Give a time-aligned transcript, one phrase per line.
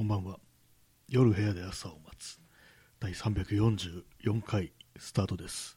[0.00, 0.38] こんばんは。
[1.10, 2.40] 夜部屋で朝を待つ。
[3.00, 5.76] 第344回スタートです。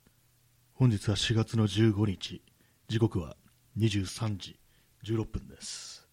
[0.75, 2.41] 本日は4月の15日。
[2.88, 3.36] 時刻は
[3.78, 4.57] 23時
[5.04, 6.07] 16分です。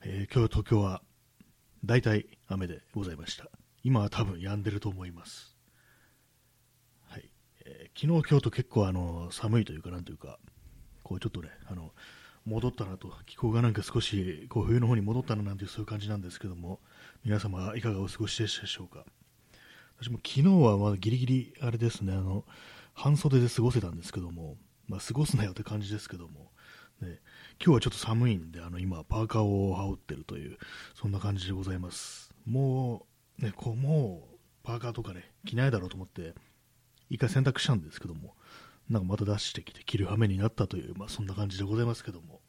[0.00, 1.02] えー今日東京は
[1.84, 3.50] 大体雨でございました。
[3.84, 5.54] 今は多分止んでると思います。
[7.06, 7.30] はい。
[7.66, 10.38] えー昨日、今日と結構あの寒いというか、なんというか、
[11.02, 11.92] こうちょっとね、あの、
[12.44, 16.80] 戻ったなと、気候がなんか少しこう冬の方に戻ったななんていうそういう感じなんですけども、
[17.24, 19.04] 皆様いかがお過ごしでしたでしょうか？
[20.00, 22.44] 私も昨日はまだギリギリあれですね、あの、
[22.94, 24.56] 半袖で過ごせたんですけども、
[24.88, 26.50] まあ過ごすなよって感じですけども、
[27.00, 27.20] ね、
[27.64, 30.58] 今日はちょっと寒いんで、あの今パーカーを羽織ってるという、
[30.94, 32.34] そんな感じでございます。
[32.44, 33.06] も
[33.38, 36.34] う、ね、こうもうパーカーとかね、着ないだろうと思って、
[37.08, 38.34] 一回洗濯したんですけども、
[38.90, 42.40] なんかまた出してきて着る羽目になったという、まあ、そんな感じでございますけども、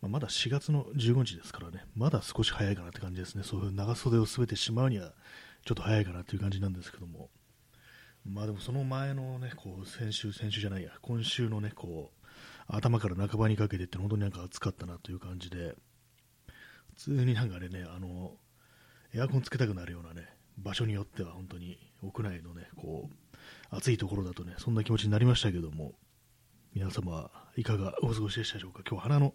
[0.00, 5.12] まあ、まだ4月の15日ですからね、まだ少し早いかなって感じですね、そういう長袖を全てしまうには
[5.64, 7.28] ちょっと早いかなという感じなんですけども、
[8.24, 12.26] まあでもその前のね、こう先週、先週じゃないや、今週のね、こう
[12.66, 15.74] 頭から半ばにかけてって本当になんか暑かったなという感じで、
[16.96, 18.32] 普通になんかあれね、あの
[19.14, 23.36] エアコンつけたくなるようなね、場所によっては本当に屋内のね、こう
[23.70, 25.92] 暑いところだとね、そんな気持ちになりましたけども、
[26.74, 28.80] 皆様、いかがお過ごしでしたでしょうか？
[28.88, 29.34] 今日は花の、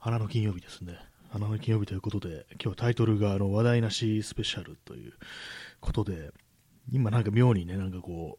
[0.00, 0.96] 花の金曜日ですね。
[1.28, 5.12] 花の金曜日ということで、今日タイトルがあの話題なしスペシャルという
[5.78, 6.30] ことで、
[6.90, 8.38] 今なんか妙にね、なんかこ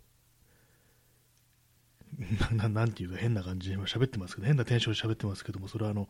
[2.52, 6.10] う、 ななんていうか変な感じで今喋ってますけど、変なテンションで喋ってますけども、それはあの、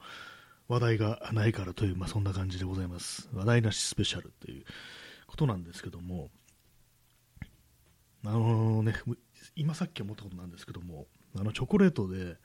[0.70, 3.28] 話題がないからという、まあそんな感じでございます。
[3.34, 4.64] 話題なしスペシャルという
[5.28, 6.32] ことなんですけども、
[8.24, 8.94] あのね、
[9.58, 12.38] 今さっき思ったことなんですけども、あのチョコレートで、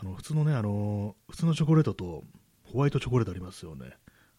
[0.00, 2.22] あの普通のね、あの普通のチョコレートと
[2.62, 3.92] ホワイトチョコレートありますよね。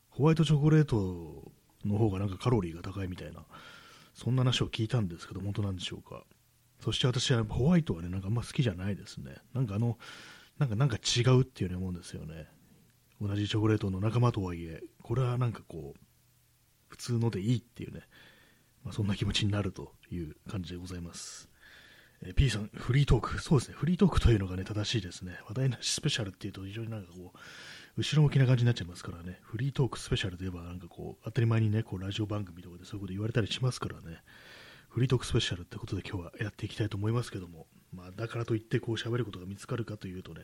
[0.10, 1.52] ホワイトチョコレート
[1.86, 3.46] の方がなんかカロリーが高いみたいな、
[4.14, 6.24] そんな話を聞いたんですけど、本当なんでしょうか。
[6.80, 9.36] そして私はホワイトはね、なんかあんま好きじゃないですね。
[9.54, 9.98] なんかあの、
[10.60, 12.48] なんかなんか違うっていうように思うんですよね。
[13.22, 16.00] 同じチョコレートの仲間とはいえ、これはなんかこう、
[16.88, 18.04] 普通のでいいっていうね、
[18.84, 21.50] まあ、そんな気持ちになるという感じでございます。
[22.22, 23.42] え P さん、フリートーク。
[23.42, 25.40] そうですね、フリートークというのがね、正しいですね。
[25.48, 27.38] 話題なしスペシャルっていうと非常になんかこう、
[27.98, 34.22] 後ろ向きな感じになっちゃいますからね、フリートークスペシャルといえばなんかこう、当たり前にね、こう、ラジオ番組とかでそういうこと言われたりしますからね、
[34.90, 40.42] フリートークスペシャルってことで今日はやっていきたいと思いますけども、まあ、だからといってこう喋ることが見つかるかというとね、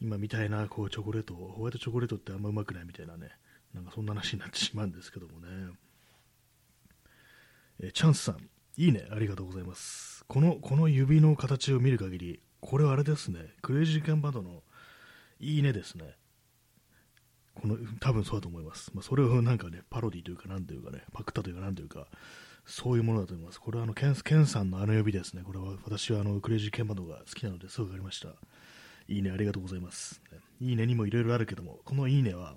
[0.00, 3.30] 今みたいなこうチョコレート、ホワイトチョコレートってあんまうまくないみたいなね、
[3.74, 5.72] なんかそんな話になってしまうんですけどもね。
[7.82, 8.36] えチャンスさん、
[8.76, 10.19] いいね、ありがとうございます。
[10.30, 14.62] この、この指の形を見る限り、これはあれですね、クレイジーケンバンドの
[15.40, 16.14] いいねですね。
[17.56, 18.92] この、多分そうだと思います。
[18.94, 22.06] まあ、それをなんかね、パロディというか、なんというかね、パクったというか、なんというか、
[22.64, 23.60] そういうものだと思います。
[23.60, 25.42] これはあの、ケンケンさんのあの指ですね。
[25.44, 28.28] これは私はあの、クレイジーケンバンドが好きなのですぐわかりました。
[29.08, 30.22] いいね、ありがとうございます。
[30.60, 32.54] いいねにもいろいろあるけども、このいいねは、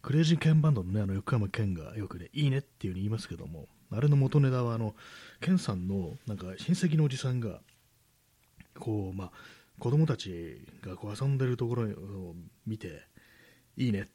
[0.00, 4.94] クレイジーケンバンドのね、あの横山健がよくね、いいねっていう風に言いますけども、あれの元ネタは、あの、
[5.40, 7.60] ケンさんの、なんか親戚のおじさんが、
[8.78, 9.32] こう、まあ、
[9.78, 12.34] 子供たちがこう遊んでるところを
[12.66, 13.02] 見て、
[13.76, 14.10] いいねって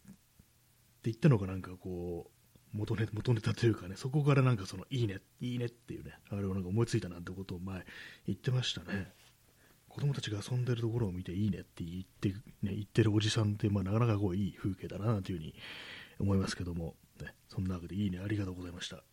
[1.04, 2.30] 言ったのがなんかこ
[2.74, 7.86] う、元ネ元ネタというかね、そこからなんかその、いいね、いいねっていうね、あれをなんか思いついたなんてことを前
[8.28, 9.12] 言ってましたね。
[9.90, 15.54] 子供たちが遊んでるところを見ていいねって言って,、ね、言ってるおじさんって、まあ、なかなかこういい風景だなというふうに
[16.20, 19.04] 思いますけども、ね、そんなわけでいいね、ありがとうございました。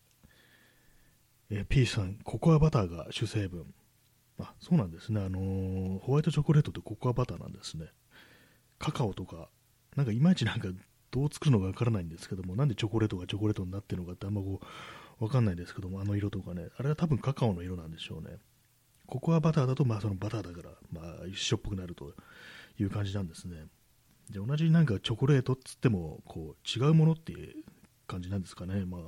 [1.51, 3.73] えー P さん、ココアバターが主成分。
[4.39, 5.21] あ、そうなんですね。
[5.21, 7.87] あのーホワイトチョコレートってココアバターなんですね。
[8.79, 9.49] カカオとか、
[9.97, 10.69] なんかいまいちなんか
[11.11, 14.61] どう作るのかわからないんですけども、なんでチョコレートがチョコレートになってるのかってあんまこ
[15.21, 18.37] う、わかんないですけども、あの色とかね、あれは多分カカオの色なんでしょうね。
[19.07, 22.13] ココアバターだと、まあそのバターだから、まあ一緒っぽくなると
[22.79, 23.65] いう感じなんですね。
[24.31, 27.65] で、同じなんかチョコレートっつっても、こう、違うものっていう
[28.07, 28.85] 感じなんですかね。
[28.85, 29.01] まあ、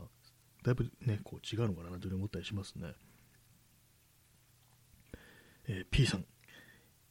[0.63, 2.93] だいぶね、こう違うのかなというふうに思ったりしますね。
[5.69, 6.25] えー P さん、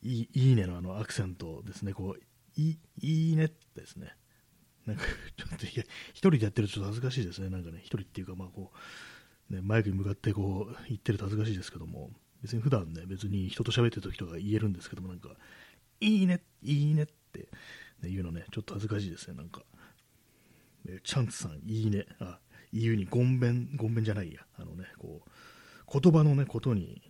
[0.02, 4.16] いいいいねのあのアクセントですね、こう、いいいいねですね。
[4.86, 5.04] なんか、
[5.38, 8.72] ちょっと、いや、一人でやってるとちょっと恥ずかしいですね、なんかね、一人っていうか、まあこ
[9.50, 12.12] う、ね、マイクに向かってこう、言ってると恥ずかしいですけども、
[12.42, 15.36] 別に普段ね、別に人と喋ってる時とか言えるんですけども、なんか、
[16.00, 17.50] いいね、いいねって、
[18.02, 19.64] ね、言うのね、ちょっと恥ずかしいですね、なんか。
[20.88, 22.06] えーチャンツさん、いいね。
[22.20, 22.40] あ、
[22.74, 24.42] 言うに、ごんべん、ごんべんじゃないや。
[24.58, 27.02] あのね、こう、言葉のね、ことに、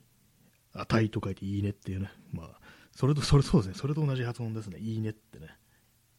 [0.73, 2.11] 値と書いていいねっていうね。
[2.31, 2.59] まあ、
[2.91, 3.73] それと、それそうですね。
[3.75, 4.79] それと同じ発音ですね。
[4.79, 5.49] いいねってね。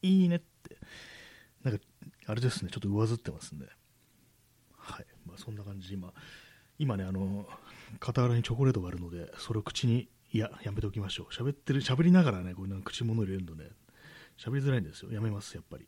[0.03, 0.79] いいねって。
[1.63, 1.85] なんか、
[2.27, 3.67] あれですね、ちょっと上ずってますね。
[4.77, 5.07] はい。
[5.27, 6.13] まあ、そんな感じ今、
[6.79, 7.47] 今ね、あの、
[8.01, 11.35] 傍らにチョコレートがあるので、それを口に、いや、やめておきましょう。
[11.35, 13.71] 喋ってる、喋りながらね、こうなんか口物入れるとね、
[14.39, 15.13] 喋りづらいんですよ。
[15.13, 15.87] やめます、やっぱり。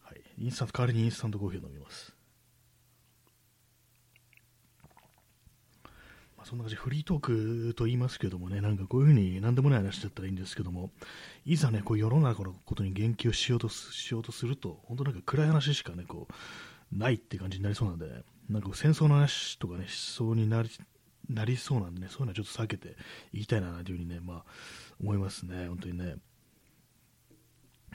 [0.00, 0.22] はい。
[0.38, 2.14] インスタント、代わりにインスタントコーヒーを飲みます。
[6.40, 10.90] まあ、そんな感じフリートークと言いますけどもね、なんかこういうふうに何でもない話だったらいいんですけども、
[11.44, 20.70] いざね、こう世の中のことに言及しようとしようとすると、本当なんか暗い話しかね、こう、ないって感じになりそうなんで、なんか戦争の話とかね、しそうになり
[21.28, 22.96] なりそうなんでね、そういうのはちょっと避けて
[23.34, 24.44] いきたいなというふうにね、まあ、
[24.98, 26.14] 思いますね、本当にね。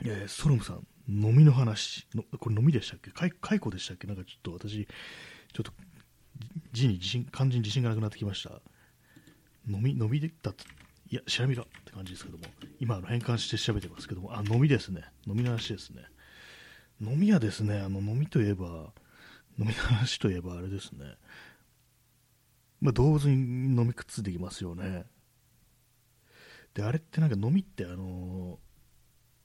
[0.04, 3.10] えー、ソロムさん、飲みの話の、これ飲みでしたっけ？
[3.10, 4.06] 解雇でしたっけ？
[4.06, 4.86] なんかちょっと私、
[5.52, 5.72] ちょっと
[6.72, 8.60] 字に自信、漢字に自信がなくなってきました。
[9.68, 10.52] 飲み、飲みでだ
[11.08, 12.44] いや、調べろって感じですけども、
[12.80, 15.02] 今あの、変換して調べてますけども、あ、飲みですね。
[15.26, 16.02] 飲みの話ですね。
[17.00, 18.92] 飲み屋ですね、あの、飲みといえば、
[19.58, 21.14] 飲みの話といえばあれですね。
[22.80, 25.04] まあ、動物に飲みくっついてきますよね。
[26.74, 28.58] で、あれってなんか飲みってあの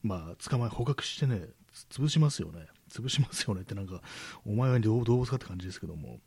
[0.03, 1.47] ー、まあ、捕まえ、捕獲してね、
[1.91, 2.65] 潰しますよね。
[2.89, 4.01] 潰しますよねってなんか、
[4.45, 6.19] お前は動物かって感じですけども、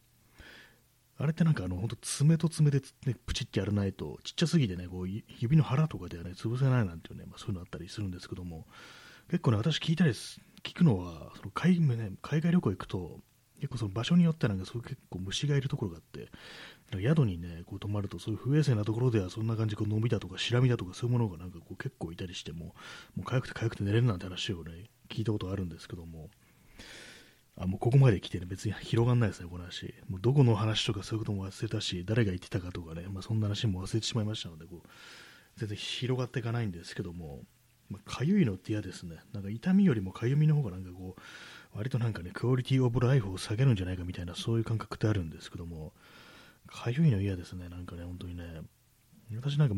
[1.16, 8.66] あれってなんかあの、本当爪と爪で、ね、プチってやらないと、ちっちゃすぎてね、こう指の腹とかではね、潰せないなんていうね、まあ、そういうのあったりするんですけども、
[9.28, 13.20] 結構ね、私聞いたりす、聞くのは、その海ね、海外旅行行くと、
[13.60, 16.30] 結構その場所によってなんかそう結構虫がいるところがあって、
[17.00, 22.74] 宿にね、こう泊まると、そういう不衛生なところではそんな感じ、こう伸びだとか、シラミだとか、そういうものがなんかこう結構いたりしても、も
[23.18, 26.28] う痒くて痒くて寝れるなんて話をね、聞いたことあるんですけども、
[27.56, 29.94] あ、もうここまで来てね、別に広がんないですね、この話。
[30.08, 34.88] もうどこの話とかそういうことも忘れたし、誰が言ってたかとかね、まあ、そんな話も忘れてしまいましたので、こう
[35.56, 37.42] 全然広がっていかないんですけども、
[37.88, 39.16] まあ、かゆいのって嫌ですね。
[39.32, 41.20] なんか痛みよりもかゆみの方がなんかこう、
[41.76, 45.92] 割となんかね、クオリティオブライフを下げるんじゃないかみたいな、そういう感覚ってあるんですけども、
[46.66, 48.62] かゆいの嫌ですね、なんかね、本当にね。
[49.36, 49.74] 私なんか、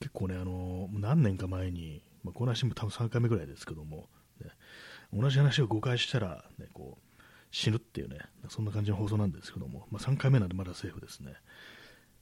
[0.00, 4.08] 結構ね、あの何年か前に、まあ、この話も多分3回目ぐらいですけども、
[4.40, 4.50] ね、
[5.12, 8.18] 同じ話を誤解したら、ね、こう死ぬっていうね、
[8.48, 11.34] そんな感じの放送なんですけども、まあ、3回目なんでまだセーフですね。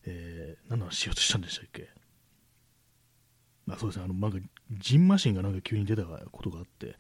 [0.07, 1.89] えー、何の話しようとしたんでしたっけ？
[3.69, 4.39] あそうですね、あの、なんか、
[4.73, 6.97] ジンマシンがなんか急に出たことがあって、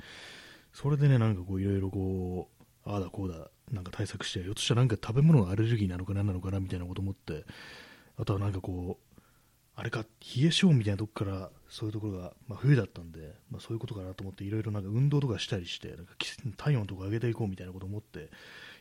[0.72, 2.48] それでね、なんかこう、いろいろこ
[2.86, 7.44] う、ああだこうだ、なんか対策して、ひょっとしたらなんか食べ物のアレルギーなのか何なのかなみたいなこと思って、
[8.16, 9.13] あとはなんかこう、
[9.76, 10.04] あれか、
[10.36, 16.14] 冷え性みたいなとこからそういうところが、まあ、冬だったんで、まあ、そういうことかなと思って、いろいろなんか運動とかしたりして、なんか
[16.56, 18.30] 体温とか上げていこうみたいなことを思って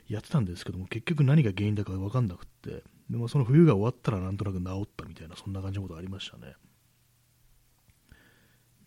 [0.07, 6.54] やってたんですけども、結局何が原因だか分かんなくって、でもその冬が終わったらなんとなく治ったみたいな、そんな感じのことありましたね。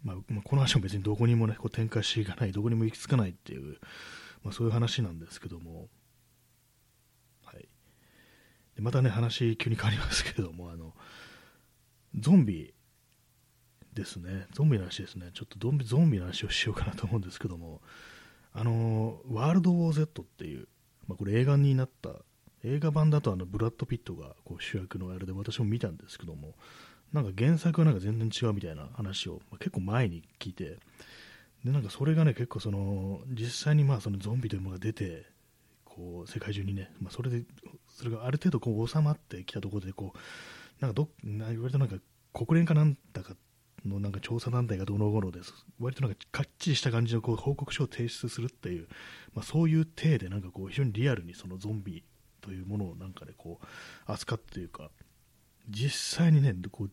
[0.05, 3.79] まあ、この話も別にどこにもね、こう展開していかない、どこにも行き着かないっていう、
[4.45, 5.89] まあ、そういう話なんですけども、
[7.45, 7.69] はい。
[8.77, 10.95] でまたね、話急に変わりますけども、あの、
[12.19, 12.73] ゾンビ
[13.93, 17.81] ですね、ゾンビの話ですね、ちょっとゾンビゾンビの話をしようかなと思うんですけども、
[18.53, 20.69] あのワールド・ウォー・ゼットっていう、
[21.07, 22.11] まあ、これ映画になった、
[22.65, 26.55] 映画版だとあのブラッド・ピットがこう主役のあれで私も見たんですけども、
[27.13, 30.79] なんか原作はなんか全然違うみたいな話を、まあ、結構前に聞いて、
[31.65, 35.27] でなんかそれがね、結構その実際にまあそのゾンビというものが出て、
[35.85, 37.45] こう世界中にね、まあ、それで
[37.89, 40.19] それがある程度こう収まってきたところでこう
[40.81, 41.97] なんかど割となんか
[42.33, 43.35] 国連かなんだか
[43.85, 48.89] のなんか調査団体がどの頃です、割となんかかっちりした感じのこう報告書を提出するっていう、
[49.35, 52.05] まあ、そういう体でなんかこう非常にリアルにそのゾンビ
[52.41, 53.67] というものをなんかでこう
[54.07, 54.91] 扱ってというか、
[55.69, 56.91] 実際にね、こう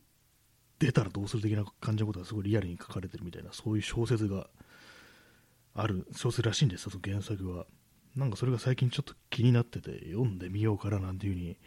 [0.80, 4.48] 出たらどうする的な感じのことがすごいリアルに書かれてるみたいな、そういう小説が
[5.76, 7.66] ある小説らしいんですよ、その原作は。
[8.16, 11.58] なんかそれが最近ちょっと気になってて、読んでみようかななんていうふうに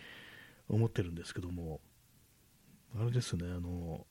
[0.69, 1.81] 思ってるんですけども、
[2.95, 4.07] あれですね、あの、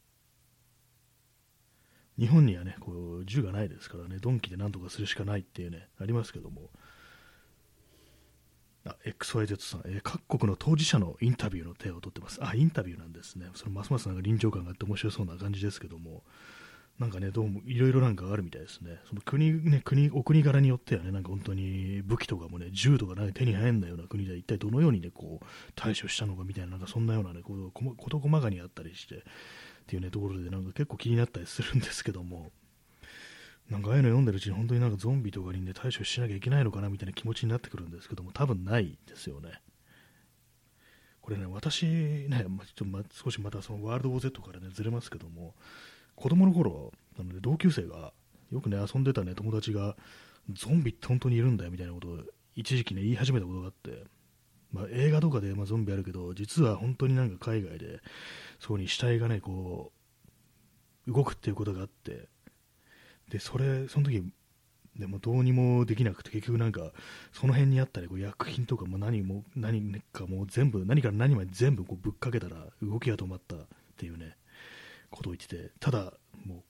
[2.17, 6.69] 日本にはね、こう銃がないですからね、ドンキで何とかするしかないっていうね、ありますけども、
[8.85, 12.39] あ XYZ さん、えー、各国の当事者のインタビューの手を取ってます。
[12.41, 13.47] あ、インタビューなんですね。
[13.55, 16.23] それますますなんか臨場感があって面白そうな感じですけども、
[16.99, 18.99] なんかね、どうもいろいろなんかあるみたいですね。
[19.09, 29.21] その国、ね、国、お国柄によってはね、なんか本当に武器とかもね、銃とか、ね、手に入らないような国で一体どのようにね、こう、対処したのかみたいな、なんかそんなようなね、こう、事細かにあったりして、っ
[29.87, 32.51] ていうね、ところでなんか結構気になったりするんですけども、
[33.69, 39.59] なんかああいうの読んでるうちに本当になんかゾンビとかにね、対処しなきゃいけないのかなみたいな気持ちになってくるんですけども、多分ないですよね。
[41.21, 41.85] これね、私
[42.29, 45.55] ね、ま、ちょっとま少しまたそのワールド・ウォー・ゼットからね、ずれますけども、
[46.15, 48.13] 子供の頃なので同級生が
[48.51, 49.95] よくね遊んでたね友達が
[50.53, 52.17] ゾンビって本当にいるんだよみたいなことを
[52.55, 54.03] 一時期ね言い始めたことがあって、
[54.71, 57.99] まあ、映画とかで、まあ、ゾンビあるけど実は本当になんか海外で
[58.59, 59.91] そうに死体がねこ
[61.07, 62.27] う動くっていうことがあって
[63.29, 64.23] でそれその時
[64.97, 66.91] でもどうにもできなくて結局なんか
[67.33, 73.59] その辺にあったりこう薬品とかも何も何かもう全部何から何まで全部こうぶっかけたら動きが止まったっ
[73.97, 74.37] ていうね。
[75.09, 76.13] ことを言っててただ
[76.45, 76.63] も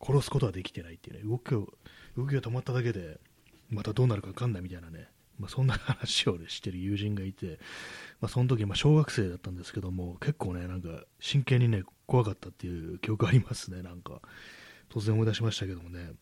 [0.00, 1.68] う殺すことはできてないっていうね動きを
[2.16, 3.18] 動きが止まっただけで
[3.70, 7.58] またどうなるか分かんないみたいなねまあ、そんな話を、ね、してる友人がいて、
[8.20, 13.82] まあ、その時、まあ、小学生だったんですけども結構ねなんか真剣にね怖かったっていう記憶ありますね。
[13.82, 14.20] なんか
[14.92, 16.12] 突然思い出しましたけどもね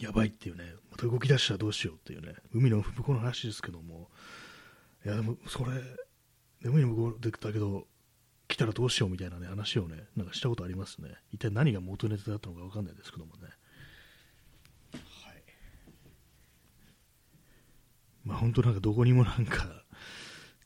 [0.00, 4.08] やばいっていうね、また動き出したらどうしようっていうね、海の向こうの話ですけども、
[5.04, 5.72] いやでもそれ、
[6.64, 7.86] 海の向こうでだけど、
[8.50, 11.10] 来たらどうしようみたいなね、話をね、なんかしたことありますね。
[11.32, 13.42] 一体何が元ネタだったのか分かんないですけどもね。
[14.92, 15.42] はい。
[18.24, 19.84] まあ本当なんかどこにもなんか、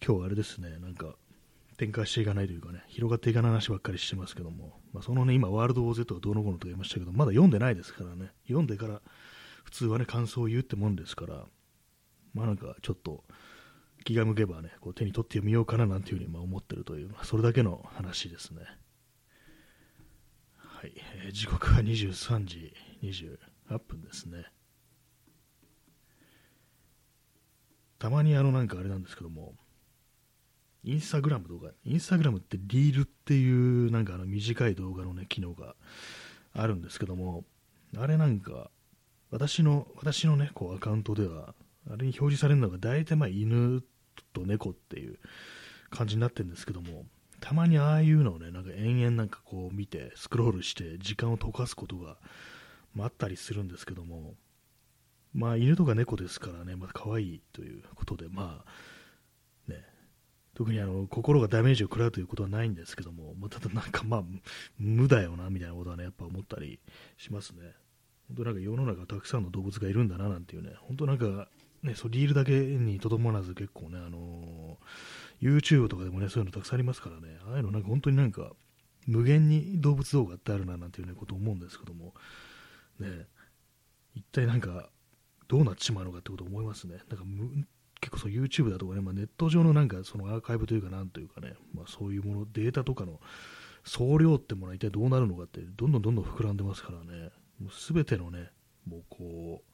[0.04, 1.14] 今日あれですね、なんか、
[1.76, 9.02] 展開していかないというかね、広がっていかない話ばっかりしてますけども、まあ、そのね、今、ワールド・ウォー・ゼットがどうのこうのと言いましたけど、まだ読んでないですからね、読んでから
[9.64, 11.44] 普通はね、感想を言うってもんですから、
[12.32, 13.24] まあなんかちょっと
[14.04, 18.61] 気が向けばね、こう手に取ってみようかななんていうふうにま思ってるという、それだけの話ですね。
[20.58, 20.92] はい、
[21.25, 24.44] えー、時刻は23時28分ですね。
[27.99, 29.54] たまにあのなんかあれなんですけども、
[30.82, 35.75] インスタグラムとか、インスタグラムってリールっていうなんかあの短い動画のね、機能が
[36.52, 37.44] あるんですけども、
[37.96, 38.70] あれなんか、
[39.30, 41.54] 私の、私のね、こうアカウントでは、
[41.90, 43.82] あれに表示されるのが大体まあ犬
[44.33, 45.18] と猫っていう
[45.90, 47.04] 感じになってるんですけども、
[47.40, 52.16] たまにああいうのをね、なんか延々なんかこう見て、スクロールして時間を溶かすことが、
[52.94, 54.35] まあ、あったりするんですけども、
[55.35, 59.85] まあ犬とか猫ですからね、まだ可愛いということで、まあ、ね
[60.54, 64.23] 特にあの心がダメージを食らうということはないんですけども、まあ、ただなんかまあ
[64.78, 66.78] 無だよなみたいなことはねやっぱ思ったり
[67.18, 67.73] しますね。
[68.28, 71.49] 本当なんか世の中たくさんの動物がいるんだななんていうね、本当なんか
[71.84, 78.52] ね、そうリールだけにとどまらず結構ね、あのー、YouTube とかでもね、そういうのたくさんありますからね、ああいうのなんか本当になんか
[79.06, 82.14] 無限に動物動画ってあるななんていうねこと思うんですけども、
[82.98, 83.26] ね、
[84.14, 84.88] 一体なんか
[85.48, 86.96] どうなっちまうのかってこと思いますね。
[87.08, 87.24] なんか
[88.00, 93.20] 結構そう YouTube だとかね、まあ、ネット上のなんかそのアーカイブというかなんというかね、まあ、そういうもの、データとかの
[93.84, 98.50] 総量ってものは一体どうなるのかって、どんどんどんどん膨らんでますからね、もう全てのね、
[98.86, 99.62] もうこ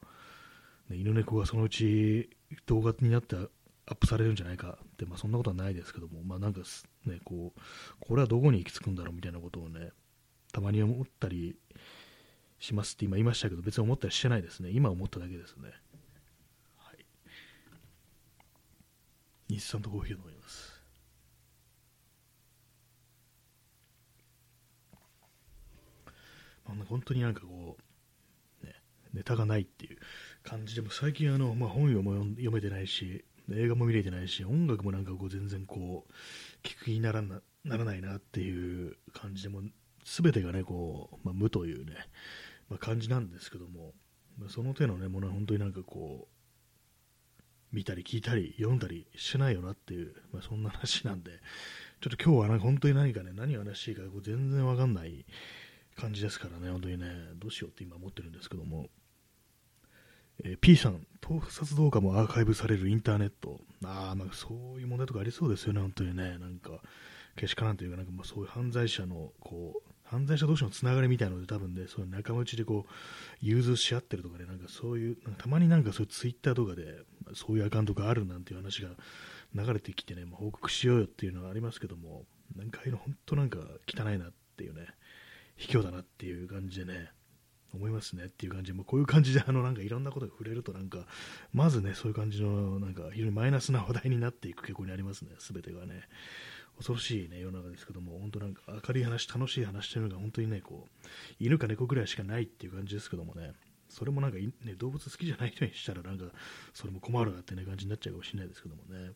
[0.95, 2.29] 犬猫がそのうち
[2.65, 6.61] 動画になってアップされるんじゃないかって、まあ、そんなことはないですけども、まあ、なんか
[7.05, 7.59] ね、こう、
[7.99, 9.91] これはどこに行き着くんだろうみたいなことをね、
[10.53, 11.57] たまに思ったり
[12.59, 14.69] しますって今言いましたけど、別に思ったりしてないですね。
[14.69, 15.71] 今思っただけですね。
[16.77, 17.05] はい
[19.49, 20.81] 日産とコーヒーを飲みます。
[26.67, 27.83] まあ、本当になんかこう、
[29.13, 29.97] ネタがないっていう
[30.43, 39.61] 感じでも最近あの、まあ、本読も読めてないし映画も見れてないし音楽もなんかこう全然こう聞く気にならなならないなっていう感じでも
[40.03, 41.93] 全てがねこう、まあ、無というね、
[42.69, 43.93] まあ、感じなんですけども、
[44.37, 46.41] まあ、その手のねものは本当になんかこう
[47.71, 51.31] 見たり聞いたり読んだりしないよなっていう、まあ、そんな話なんで、
[52.01, 55.25] ちょっと今日はなんか本当に何かね、何を話していいか全然わかんない
[55.95, 58.89] 感じですからね、本当にね、どうしようって今思ってるんですけども、
[60.43, 66.81] えー、P さん、盗撮動画もアーカイブされるインターネット、ああ、まあそういう問題とかありそうですよね、本当にね、なんか、
[67.35, 72.91] けしからんというか、なんかまあそういう犯罪者のこう犯罪者同士のつながりみたいなので、多分ね、そういう仲間内でこう、
[73.39, 76.99] 融通し合ってるとかね、なんかそういう、たまになんかそういうツイッターとかで、
[77.33, 78.89] そういうアカウントがあるなんていう話が
[79.55, 82.25] 流れてきてね、まあ、報告しようよっていうのはありますけども、
[82.57, 84.87] なんかああいうの本当なんか汚いなっていうね、
[85.55, 87.09] 卑怯だなっていう感じでね、
[87.73, 91.05] 思いますねっていう感じで、もうこういう感じであのなんかいろんなことが触れるとなんか、
[91.53, 96.07] まずね、そういう感じのなんか非常にマイナスな話題になっていく傾向にありますね、すべてがね。
[96.77, 101.07] 恐ろしい、ね、世の中ですけども、本当なんか明るい話、楽しい話というのが本当にね、こう、
[101.39, 103.53] 犬か猫ぐらいしかないっていう感じですけどもね、
[103.89, 106.25] それもなんか、ね、動物好きじゃない人にしたら、なんか、
[106.73, 109.11] それも困るなってね、感じになっちゃうかもしれないですけどもね。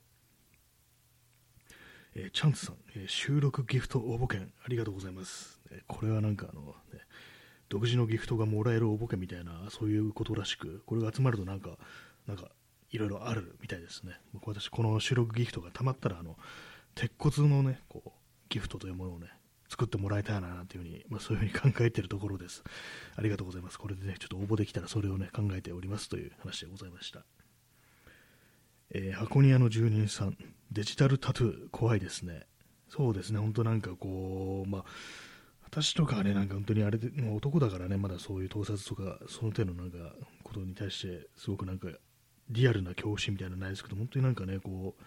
[2.17, 5.59] えー、チャンスさん、えー、収録ギフト応募券ありがとうございます。
[5.71, 6.61] えー、これはなんかあの、
[6.93, 7.01] ね、
[7.69, 11.77] 独自のギフトがもらえる応募券みたいな、そういうことらしく、これが集まるとなんか、
[12.27, 12.49] なんか、
[12.91, 14.13] いろいろあるみたいですね。
[14.33, 16.37] 僕私、この収録ギフトがたまったら、あの、
[16.93, 18.11] 鉄骨のね、こう、
[18.49, 19.27] ギフトというものをね、
[19.67, 22.63] 作ってもらいたいなというふうに、まあ、そういうふうに考えているところです。
[23.15, 23.79] ありがとうございます。
[23.79, 27.25] これでね、ちょっと応募できたらそれをね、考えておりますという話でございました。
[28.91, 30.37] えー、箱庭の住人さん、
[30.71, 32.45] デジタルタトゥー、怖いですね。
[32.89, 34.85] そうですね、本当なんかこう、まあ、
[35.67, 39.97] 私とかね、なんか本当にあれで、男だからね、まだそういう盗撮とか、その手のなんか
[40.43, 41.89] ことに対して、すごくなんか、
[42.49, 45.03] リアルな恐怖心みたいなのないですけど、本当になんかね、こう、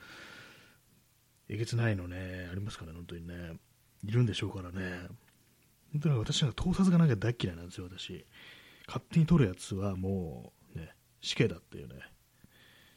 [1.49, 3.59] えげつないのね、ありますからね、本当にね、
[4.05, 5.09] いるんでしょうからね。
[5.93, 8.27] 本当に私なんか盗撮がなんか大嫌いなんですよ、私。
[8.87, 11.95] 勝手に撮るやつはもう、ね、死刑だっていうね、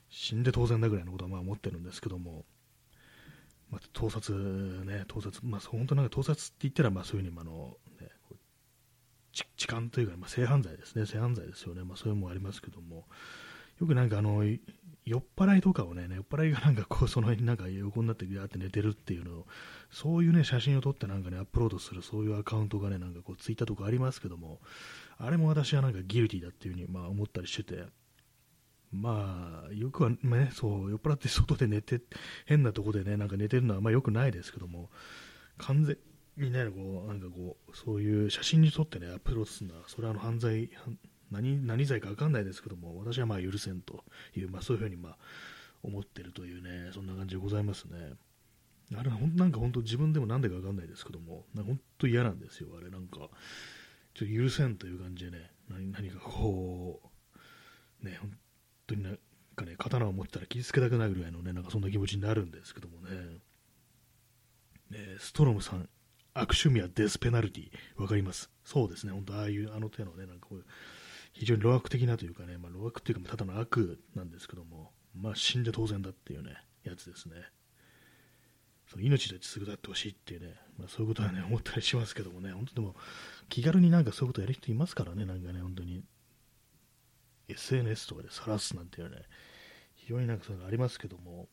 [0.09, 2.45] 死んで当然だぐらいのことはまあ思ってるんですけども、
[3.71, 8.09] まあ、盗撮ね、盗撮、まあ、本当なんか盗撮って言ったら、まあそういうふうに、あの、ね、
[9.55, 13.05] 痴漢というか、まあ、性犯罪ですね、性犯罪ですよね、まあそういうのもありますけども、
[13.79, 19.47] よくなんかあの、酔っ払いとかをね、酔っ払いがなんかこう、その辺になんか横になってギャーって寝てるっていうのを、
[19.89, 24.59] そういうね、写真を撮ってなんかね、アップロードする、そういうアカウントがね、なんかこう、ツイッターとかありますけども、
[25.17, 27.85] あれも私はなんかギルティだっていうふうに、まあ思ったりしてて、
[28.91, 32.01] まあ、よくはね、そう、酔っ払って外で寝て、
[32.45, 34.89] 変なとこでね、なんか寝てるのはあんま良くないですけども、
[35.57, 35.97] 完全
[36.37, 40.69] にね、こう、なんかこう、そういう写真に撮ってね、アップロードするのは、それはあの犯罪、
[41.31, 44.03] 何何罪か分かんないですけども、私はまあ許せんと
[44.35, 45.17] いう、まあそういうふうにまあ
[45.83, 48.13] 思ってるというね、そんな感じでございますね。
[48.93, 53.29] あれはなんか本当自分でもなんでか分かんないですけども、なんか本当嫌なんですよ、あれなんか、
[54.13, 57.01] ちょっと許せんという感じでね、何何かこ
[58.01, 58.31] う、ね、本
[58.91, 59.19] 当になん
[59.55, 63.39] かね、刀を持ってたら傷つけたくないぐらいのね、なんかそんな気持ちになるんですけどもね。
[64.89, 65.89] ねストロムさん、
[66.33, 68.49] 悪趣味はデスペナルティ、わかります。
[68.63, 70.65] そうですね、本当ああいう、あの手のね、なんかこういう、
[71.33, 77.35] 非常に老悪的なというかね、まあ、老悪っていうか、ただの悪なんですけども、まあ、死んで当然だっていうね、やつですね。
[78.87, 82.95] その命ですぐだってほしいっていうね、まあ、そういうことはね、思ったりしますけどもね、本当でも、
[83.47, 86.03] 気軽になんかそういうことやる人いますからね、なんかね、本当に。
[87.51, 89.17] SNS とかで晒すなんていうね、
[89.95, 91.47] 非常になんかそういうのありますけども、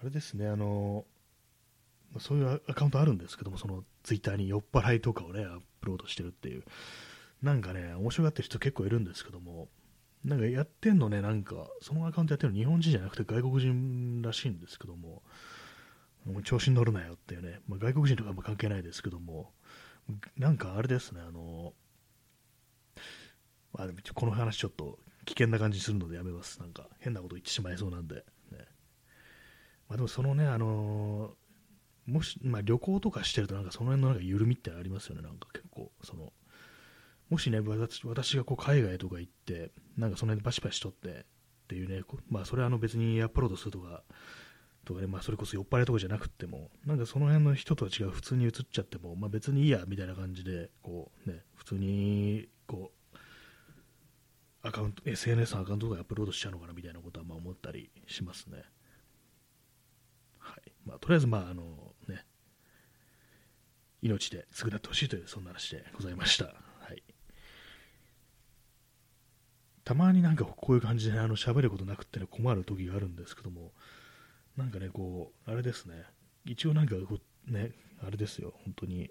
[0.00, 1.04] あれですね、あの、
[2.18, 6.64] そういうアカウントあるんですけども、そのツイッターに酔っ払いとかをね、アップロードしてるっていう、
[7.42, 9.68] なんかね、面白がってる人結構いるんですけども、
[10.24, 15.22] なんかやってんのね、なんか、そのアカウントやってるの日本人じゃなくて外国人らしいんですけども、
[16.26, 19.52] もう調子に乗るなよっていうね、まあ、外国人とかも関係ないですけども、
[20.36, 21.72] なんかあれですね、あの、
[23.72, 26.60] まあ、この話ちょっと危険な感じするのでやめます。
[26.60, 28.16] なんか変なこと言ってしまいそうなんで。
[28.16, 28.22] ね
[29.88, 35.92] まあ、でもそのね、あのー、もし、まあ、旅行とかしてるとなんかその辺のなんか緩みってありますよね、なんか結構。
[36.02, 36.32] その
[37.30, 41.22] もしね、私がこう海外とか行って、なんかその辺でバシバシ撮ってっ
[41.68, 44.02] ていうね、まあそれはあの別にアップロードするとか、
[44.84, 52.99] とかね、まあそれこそ酔っ払いとかじゃなくても、なんかその辺の人とは違う普通に映っちゃっても、まあ別にいいやみたいな感じで、こうね、普通にこう、
[54.62, 58.62] アカウント、SNS のアカウントとかアップロードしちゃうのかなみたいなことはまあ思ったりしますね。
[60.38, 60.72] はい。
[60.84, 62.24] まあとりあえずまああのね、
[64.02, 66.44] 命で償ってほしいというそんな話でございました。
[66.44, 66.52] は
[66.94, 67.02] い
[69.82, 73.72] たまになんかこういう感じであの喋ることなくってね困る時があるんですけども、
[74.56, 76.04] なんかね、こう、あれですね、
[76.44, 77.18] 一応なんかこ
[77.48, 77.72] う、ね、
[78.06, 79.10] あれですよ、本当に、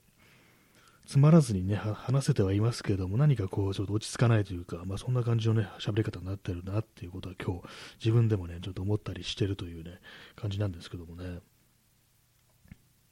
[1.05, 7.61] つまらずにね、話せてはいますけれども、何かこう、ちょっと落ち着かないというか、まあそんな感じのね、喋り方になってるなっていうことは今日、
[7.99, 9.99] 自分でもね、ちょっと思ったりしてるというね、
[10.35, 11.39] 感じなんですけどもね。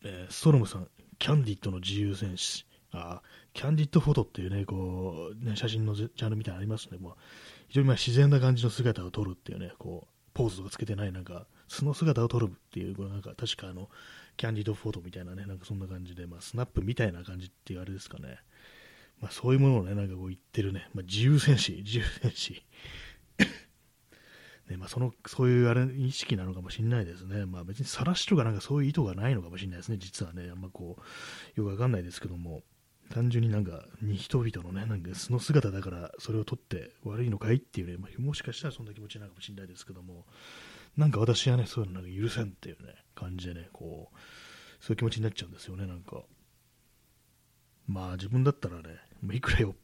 [0.03, 2.65] えー、ストロムさん、キャンディットの自由戦士。
[2.91, 3.21] あ
[3.53, 6.97] キャンディットフォトっていうね、こう、ね、写真のジャンルみたいなのありますね。
[6.97, 7.13] もう
[7.67, 13.89] 非常にま自然な感じの姿を撮るっていうね、こう、ポーズとかつけてない、なんか、素の姿を撮るっていう、これなんか、確かあの、
[14.37, 18.37] キャンディードフォトみたいなね、なんかそんな感じで、まあ、スナップみたいな感じっていうあれですかね。
[19.19, 22.63] まあ、そういうものをね、なんかこう言ってるね、まあ、自由戦士、自由戦士。
[24.69, 27.45] ね、まあ、その、そういうあれ、意識なのかもしれないですね。
[27.45, 30.49] まあ、別に晒しとかなんかそういう意図がないのかもしれないですね、実はね。
[30.51, 32.63] あんまこう、よくわかんないですけども。
[33.09, 40.25] 単純になんか、人々のね、なんか素の姿だからそれを取って悪いのかいっていうね、まあ、もしかしたらそんな気持ちなのかもしれないですけども、
[40.97, 44.17] なんか私はね、そういうのなんか許せんっていうね、感じでね、こう、
[44.83, 46.23] そういう気持ちになっちゃうんですよね、なんか。
[47.87, 48.97] まあ自分だったらね、
[49.31, 49.75] いくらよ、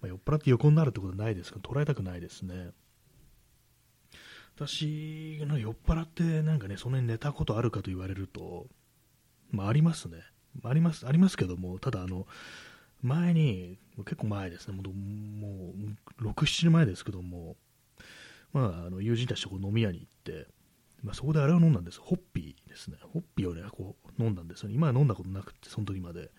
[0.00, 2.70] まあ、酔っ払って横になるってことはないですけど、捉えたくないですね。
[4.54, 8.66] 私が酔っ払ってなんかね、そんなに寝たことあるかと言われると、
[9.50, 10.18] まあありますね。
[10.62, 12.26] あります、ありますけども、ただあの、
[13.02, 15.74] 前に、結構前ですね、もうも
[16.20, 17.56] う6、7年前ですけども、
[18.52, 20.48] まあ、あの友人たちとこう飲み屋に行って、
[21.02, 24.74] まあ、そこであれを飲んだんです、ホッピーですね、ホッピーをね、こう飲んだんですよね。
[24.74, 26.30] 今は飲んだことなくて、その時まで。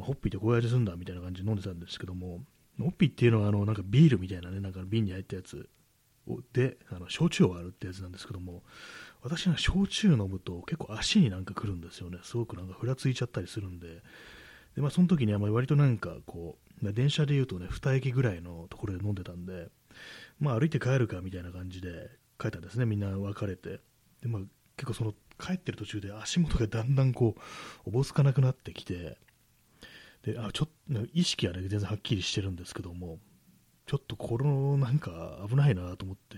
[0.00, 2.40] ホッピーってこういう味するんだみたいな感じで飲んでたんですけども、
[2.78, 5.68] ホッピーっていうのはあのなんかビールみたいなね、なんか瓶に入ったやつ
[6.52, 8.62] で、あの焼酎を割るってやつなんですけども、
[9.22, 12.18] 私は焼酎飲むと結構足になんかくるんですよね。
[12.22, 14.02] すごくなんかふらついちゃったりするんで、
[14.76, 19.68] でまあ、その時には割となんかこう、電車でいうとね、2駅ぐらいのところで飲んでたんで、
[20.40, 23.80] まあ歩いて帰るかみたいな感じで帰ったんですね、みんな別れて。
[24.22, 24.42] でまあ、
[24.76, 27.40] 結構その帰ってる途中で足元がだんだんこう、
[27.84, 29.18] おぼつかなくなってきて、
[30.22, 33.18] であちょっと意識はね、全然はっきりしてるんですけども、
[33.86, 36.36] ちょっとこのなんか危ないなと思って、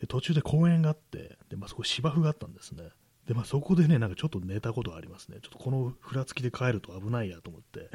[0.00, 2.90] で途中で公園があって、でまあ、そこ芝生があったんですね。
[3.26, 5.38] で、まあ、そこでね、なんかちょっと寝たことがありますね。
[5.40, 7.90] ちょっとこのふらつきで帰ると危ないやと思って、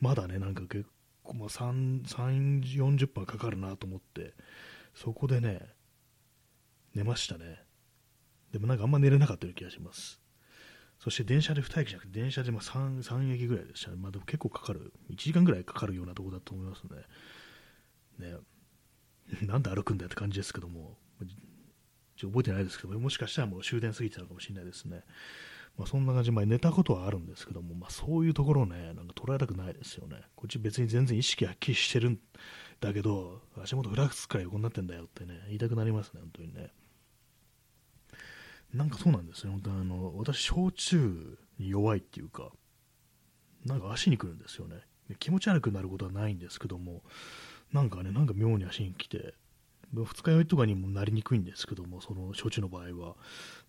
[0.00, 0.86] まだね、なんか結
[1.22, 4.32] 構、まあ、3、3 40分かかるなと思って、
[4.94, 5.60] そこでね、
[6.94, 7.62] 寝ましたね。
[8.52, 10.20] でもなんかあんま寝れなかったような気がします。
[10.98, 13.96] そして電車で2駅じゃなくて、電車でま 3, 3駅ぐらいでしたね。
[13.96, 14.92] まあでも結構かかる。
[15.10, 16.84] 1時間ぐらいかかるようなとこだと思います
[18.18, 18.30] ね。
[18.30, 18.36] ね。
[19.46, 20.96] なんで歩くんだよって感じですけども、
[22.16, 25.02] ちょ覚えてないですけども、もしかしたらもう終電過ぎてたのかもしれないですね。
[25.76, 30.22] まあ、そんな感じで、まあ、寝たことはあるんですけども、まあ、そういうところをね、なんか捉えたくないですよね。
[30.36, 32.20] こっち別に全然意識はっきりしてる
[32.82, 36.72] だけど、足元フラックスから横になってんだよってね、言いたくなりますね、本当にね。
[38.74, 42.50] なんかそうなんですね、本当あの私、焼酎に弱いっていうか、
[43.64, 44.80] なんか足にくるんですよね。
[45.20, 47.02] 気持ち悪くなることはないんですけども、
[47.72, 49.34] なんかね、なんか妙に足に来て、
[49.94, 53.16] 二日酔いとかにもなりにくいんですけども、その焼酎の場合は、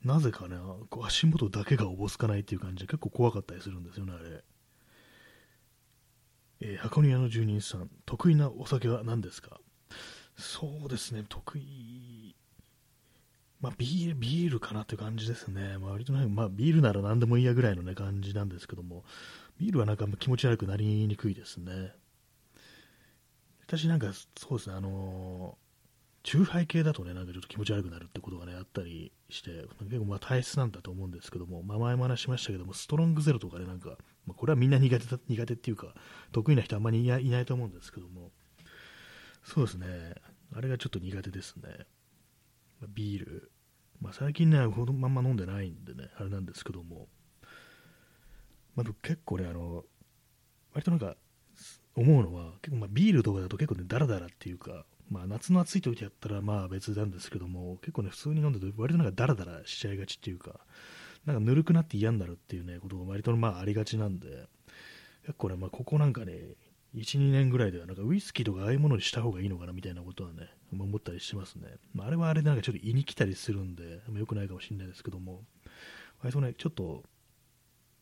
[0.04, 0.56] なぜかね、
[1.04, 4.44] 足元だけがおぼつかないっていう感じで結構怖かったりするんですよね、あれ。
[6.66, 9.60] えー、箱庭の住人さん、得意なお酒は何ですか？
[10.38, 12.38] そうですね、得意、
[13.60, 15.78] まあ、ビール、ビールかなっていう感じですね。
[15.78, 19.04] まあ、割とね、まあ、ビールなら何でもいいやぐらいのね、感じなんですけども、
[19.60, 21.92] ビールはなんか気持ち悪くなりにくいですね。
[23.68, 25.58] 私なんか、そうですね、あの
[26.24, 35.94] 酎ハイ系だとね、なんかちょっと気持ち悪くなるってことがね、あったりして、結構まあ体質なんだと思うんですけども、まあ、前も話しましたけども、ストロングゼロとかね、なんか、まあ、これはみんな苦手だ苦手っていうか、
[36.32, 38.32] 得意な人あんまりいないと思うんですけども、
[39.44, 40.16] そうですね、
[40.56, 41.64] あれがちょっと苦手ですね。
[42.80, 43.52] まあ、ビール、
[44.02, 47.08] まあ、最近ね、ほどまんま飲んでないんでね、あれなんですけども、
[48.76, 49.84] まあ、結構ね、あの、
[50.74, 51.16] 割となんか、
[51.96, 60.62] 思うのは、結構まビールとかだと結構ね、ダラダラっていうか、まあ、夏の暑い時やったらまあ別なんですけども、結構ね、普通に飲んでると割となんかダラダラしちゃいがちっていうか、
[61.26, 64.48] なんかぬるくなって嫌になるっていうね、ことが割とまあありがちなんで、
[65.26, 66.34] 結構ね、まあここなんかね、
[66.96, 71.68] 1、2年ぐらいではなんかウイスキーとかああいうものにした方がいいのかなみたいなことはね、思ったりしますね。
[71.94, 75.42] まあ、あれはあれでなんかちょっと胃に来たりするんで、ま、良くないかもしれないですけども、
[76.22, 77.04] 割とね、ちょっと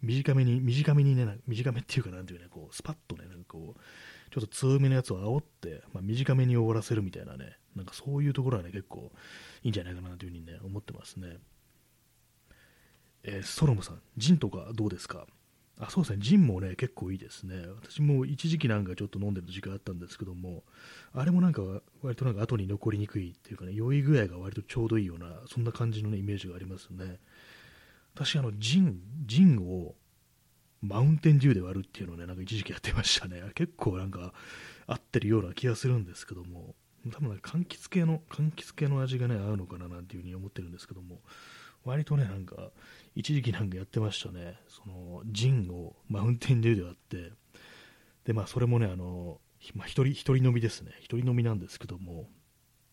[0.02, 3.80] 短めに、短めにね、短めっていうかなんていうね、こう、スパッとね、なんかこう、
[4.32, 9.12] ちょっと強めのやつを煽って、まあ、短めに終わらせるみたいなね、なんかそういうところはね、結構
[9.64, 11.38] いいんじゃないかなというふうにね、思ってますね。
[13.24, 15.28] えー、ストロムさん、ジンとかどうですか？
[15.80, 17.56] あ、そうですね、ジンもね、結構いいですね。
[17.82, 20.64] 私も一時期なんかちょっと飲んでる時間あったんですけども、
[21.14, 21.62] あれもなんか、
[22.04, 27.20] 割となんか後に残りにくいっていうかね、酔い具合が割とちょうどいいような、そんな感じのね、イメージがありますね。
[28.14, 29.96] 私、あの、ジン、ジンを
[30.82, 33.42] マウンテンデューで割るっていうのをね、なんか一時期やってましたね。
[33.56, 34.34] 結構なんか
[34.86, 36.76] 合ってるような気がするんですけども、
[37.12, 41.22] 多分、ね、柑橘系の、柑橘系の味がね、合うのかななんていうふうに思ってるんですけども、
[41.84, 42.72] 割とね、なんか、
[43.16, 44.60] 一時期なんかやってましたね。
[44.68, 47.32] その、ジンをマウンテンデューで割って、
[48.26, 49.40] で、まあ、それもね、あの、
[49.76, 50.92] まあ、一人、一人飲みですね。
[51.00, 52.28] 一人飲みなんですけども、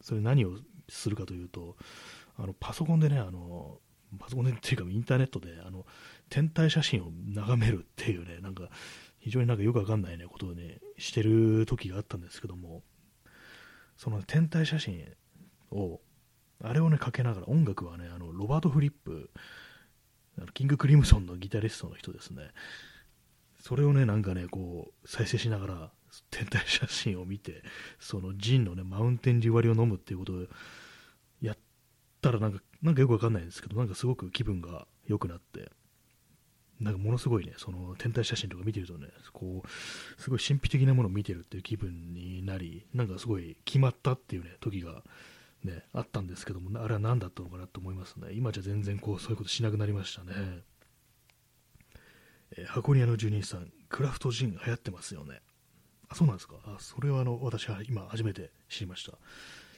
[0.00, 1.76] それ何をするかというと、
[2.36, 3.80] あの、パソコンでね、あの、
[4.18, 5.86] パソコンでっていうかインターネットで、あの、
[6.30, 8.70] 天体写真を眺めるっていうね、なんか、
[9.18, 12.82] 非常になんかよくわかんないね、ことをね、してる時があったんですけども、
[13.96, 15.04] その天体写真
[15.70, 16.00] を、
[16.62, 19.30] あれをね、かけながら、音楽はね、あの、ロバート・フリップ、
[20.38, 22.50] あのキング・クリムソンのギタリストの人ですね。
[23.60, 25.92] それをね、なんかね、こう、再生しながら、
[26.30, 27.62] 天体写真を見て、
[27.98, 30.46] そのジンのね、マウンテンデュ割りを飲むっていうことを
[31.40, 31.58] やっ
[32.20, 35.70] たら、なんか、なんかよくわかんないんですけど、なんかすごく気分が良くなって、
[36.80, 45.02] なんかものすごいね、その天体写真とか見てるとね、こう、すごい神秘的なものを見てるっていう気分になり、なんかすごい決まったっていうね、時が
[45.64, 48.28] ね、あったんですけども、あれは何だったのかなと思いますね。
[48.32, 50.62] 今じゃ全然こう、そういうことしなくなりましたね。
[52.56, 55.40] えー、箱庭の住人さん、クラフトジン流行ってますよね。
[56.08, 56.54] あ、そうなんですか？
[56.64, 59.18] あ、それはあの、私は今初めて知りました。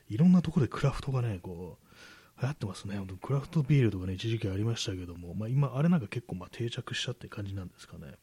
[0.08, 2.96] いろんなとこでクラフトがね、こう、流行ってますね。
[2.96, 8.14] 本当クラフトビールとかね、一時期ありましたけども、まあ、今、あれなんか結構ま定着したって感じなんですかね。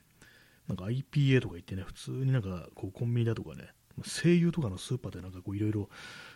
[0.68, 3.70] なんか IPA とか言ってね、普通になんかこうコンビニだとかね、
[4.04, 5.90] 声優とかのスーパーでなんかこういろいろ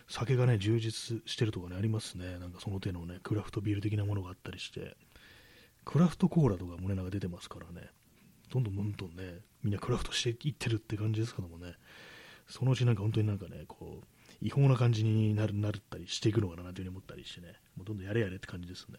[0.08, 2.38] 酒がね、充実してるとかね、ありますね。
[2.38, 4.96] なんかその手のね、クラフトビール的なものがあったりして、
[5.84, 7.88] クラフトコーラとかもね、なんか出てますからね、
[8.50, 11.74] どんどんどんどんね、みんなクラフトしていってるって感じですけどもね、
[12.48, 14.06] そのうちなんか本当になんかね、こう、
[14.40, 18.98] 違法な感じになるなったりしていくのかなというふうに思ったりしてね、もうどんどんやれやれって感じですね。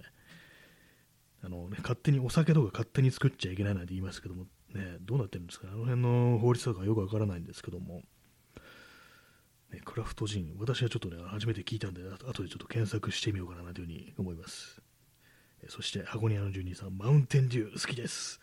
[1.43, 8.02] あのね、勝手にお酒とか勝手に作っちゃいけないなんて言いますけども、ね、どうなってるんですかね、あの辺の法律とかよくわからないんですけども、
[9.73, 14.81] ね、クラフトジン、私はちょっとね、初めて聞いたんで、あとでちょっと検索してみようかなというふうに思います。
[15.67, 18.39] そして、箱庭の住人さん、マウンテンデュー好きです。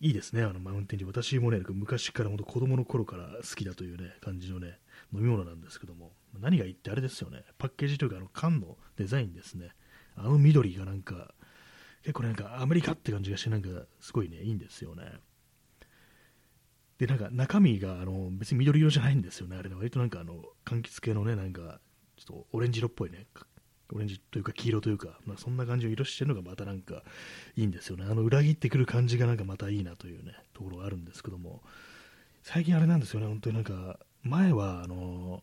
[0.00, 1.10] いいですね、あのマウンテンデュー。
[1.10, 4.78] 私もね、昔から本当子供の頃から好きだというね、感じのね、
[5.12, 9.70] 飲み物なんですけども、何がいいってあれですよね、パッケージというか、あの缶のデザインですね。
[10.16, 11.34] あの緑がなんか、
[12.02, 13.68] 結構なんかアメリカって感じがして、なんか
[14.00, 15.04] すごいね、いいんですよね。
[16.98, 20.34] で、なんか中身があの別に緑色じゃないんですよね、あれね、割となんかあの
[20.64, 21.80] 柑橘系のね、なんか
[22.16, 23.26] ちょっとオレンジ色っぽいね、
[23.92, 27.02] オレンジというか黄色というか、まあ、そんな感じの色してるのがまたなんか
[27.56, 28.04] いいんですよね。
[28.04, 31.62] あの裏切ってくる感じがなんかまたいいなというね、ところがあるんですけども、
[32.42, 35.42] 最近あれなんですよね、本当になんか、前はあの、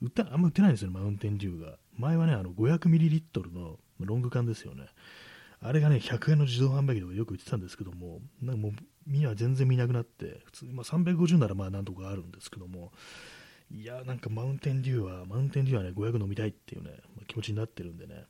[0.00, 1.78] 売ったあんま売ってないんですよね、マウンテンデューが。
[1.96, 4.86] 前はね、あの 500ml のロング缶ですよね。
[5.60, 8.72] あれがね、100円の自動販売機とかよく売ってたんですけども、なんかもう、
[9.06, 12.92] みんな全然見なくなって、普通、まあ、350ならまあなんとかあるんですけども、
[13.70, 18.24] いや、なんかマウンテンデューは、マウンテンデューはね、500飲みたいっていうね、まあ、気持ちになってるんでね、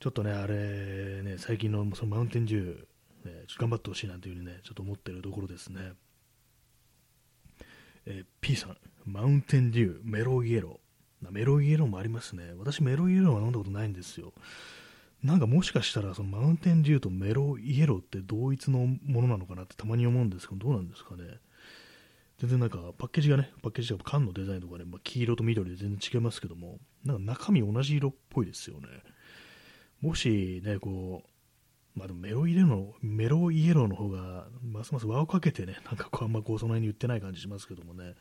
[0.00, 5.92] ちょっとね、あれ、ね、最近のそのマウンテンデュー、ちょっと頑張ってほしいなんていうふうにね、ちょっと思ってるところですね。
[8.06, 11.30] えー、P さん、マウンテンデュー、メロイエロー。
[11.30, 12.54] メロイエローもありますね。
[12.58, 14.32] 私、メロイエローは飲んだことないんですよ。
[15.22, 21.24] なんかもしかしたらそのマウンテンデューとメロイエローって同一のものなのかなってたまに思うんですけど、どうなんですかね。
[22.38, 28.88] 全然なんかパッケージがね、パッケージが缶のデザインとかね、まあ、黄色と緑で全然違いますけども、なんか中身同じ色っぽいですよね。
[30.02, 38.14] もしね、こう、まあでもメロイエローメロイエローの方が、ますます輪をかけてね、なんかこうあんまこうその辺に言ってない感じしますけどもね、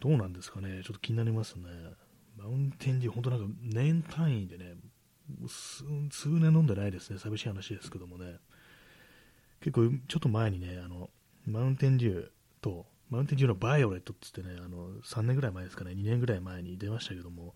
[0.00, 1.64] どうなんですかね、ちょっと気になりますね。
[2.36, 4.74] マウンテンデュー、本当なんか年単位でね、
[5.48, 8.36] 数年飲んでないですね、寂しい話ですけどもね、
[9.60, 11.10] 結構ちょっと前にね、あの
[11.46, 12.28] マウンテンデュー
[12.60, 17.54] と、マウンテンデューのバイオレットって言ってね、あの3年ぐらい前ですかね、2年ぐらい前に出ましたけども、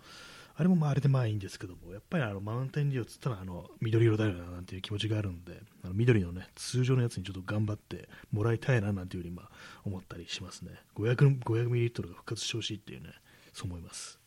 [0.57, 9.51] あれもまああれでまあいいんですけども、やっぱりあのマウンテンデューっつったらあの緑色だよななんていう気持ちがあるんで、あの緑のね、通常のやつにちょっと頑張ってもらいたいななんていうふうにまあ
[9.85, 10.73] 思ったりしますね。
[10.97, 13.11] 500, 500ミリリットルが復活してほしいっていうね、
[13.53, 14.24] そう思います。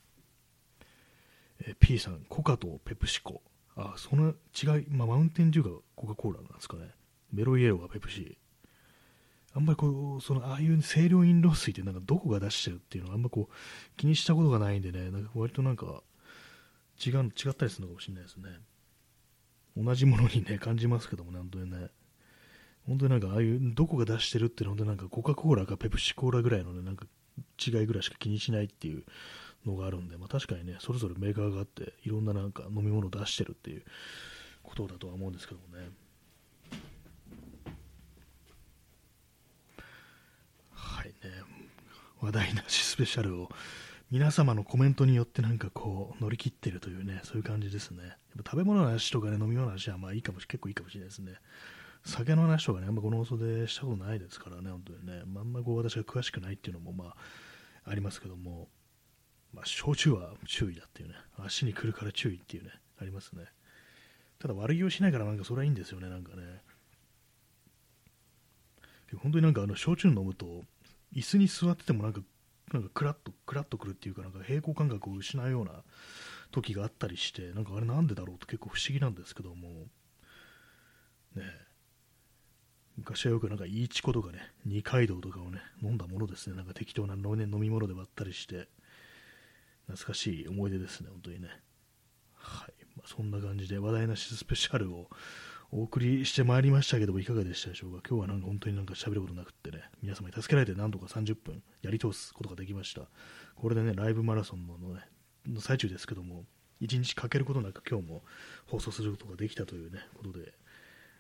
[1.62, 3.42] えー、P さん、コカとペプシコ。
[3.76, 6.92] あ、その違い、まあ、マウンテンデューがコカ・コーラなんですかね。
[7.32, 8.38] メロイエローがペプシ。
[9.54, 13.54] あんまりこう、その、ああいう清涼飲料水ってなんかどこが出してるっていうのはあんまこう、
[13.98, 16.04] 気にしたことがないんでね、なんか割となんか、
[17.06, 18.50] 違う、違ったりするのかもしれないですね。
[19.76, 21.90] 同じものにね、感じますけどもね、本当にね。
[22.88, 27.06] 本当になんか、ああいう、どこが出してるっていうのは、本当になんか、コカ・コーラかペプシコーラぐらいのね、なんか、
[27.64, 29.04] 違いぐらいしか気にしないっていう
[29.68, 33.84] のがあるんで、まあ、確かにね、それぞれメーカーがあって、いろんななんか飲み物を出してるっていう
[34.64, 35.90] ことだとは思うんですけどもね。
[40.72, 41.14] はいね、
[42.22, 43.50] 話題なしスペシャルを
[44.10, 48.04] 皆様のコメントによってなんかこう乗り切ってるというね、そういう感じですね。
[48.04, 51.34] やっぱ食べ物の話とかね、飲み物の話はまあいいかもし結構いいかもしれないですね。
[52.06, 55.24] 酒の話とかね、あんまこの放送でしたことないですからね、本当にね。
[55.26, 57.16] まあ、んまこう私が詳しくないっていうのもまあ
[57.84, 58.70] ありますけども、
[59.54, 63.46] まあ、焼酎は注意だっていうね、足に来るから注意っていうね、ありますね。
[64.40, 66.62] ただ悪気をしないからなんかそれはいいんですよね、なんかね。
[69.16, 70.64] 本当になんかあの焼酎飲むと、
[71.14, 72.22] 椅子に座っててもなんか、
[72.74, 75.84] なんかクラッと、クラッとくるっていうか、なんか平行感覚を失うような
[76.52, 79.88] 時があったりして、なんかあれなんでだろうって結構不思議なんですけども、
[81.36, 81.44] ね。
[82.98, 88.68] 昔はよくなんかイーチコとかね、二階堂とかをね、飲んだものですね、なんか適当な飲み物で割ったりして、
[89.88, 91.50] 懐かしい思い出ですね、本当にね。
[92.34, 92.74] はい。
[92.96, 95.10] まあ、そんな感じで話題なしスペシャルを
[95.72, 98.02] お送りしてまいりましたけども、いかがでしたでしょうか？
[98.08, 103.04] 今日はなんか本当になんか喋ることなくってね、皆様に助けられてなんとか30分やり通すことができました。
[103.56, 105.02] これでね、ライブマラソンのね、
[105.46, 106.46] の最中ですけども、
[106.82, 108.24] 1日かけることなく今日も
[108.66, 110.54] 放送することができたというね、ことで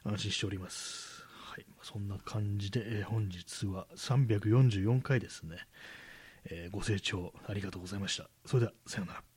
[0.04, 1.26] 安心しております。
[1.28, 1.66] はい。
[1.82, 5.68] そんな感じで、えー、本日は344回ですね。
[6.50, 8.30] えー、ご清聴ありがとうございました。
[8.46, 9.37] それでは、さようなら。